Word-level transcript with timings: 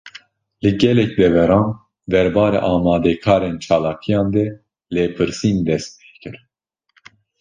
Li 0.65 0.69
gelek 0.79 1.11
deveran, 1.17 1.67
derbarê 2.11 2.59
amadekarên 2.73 3.57
çalakiyan 3.65 4.27
de 4.35 4.45
lêpirsîn 4.93 5.57
dest 5.67 5.91
pê 5.99 6.09
kir 6.21 6.35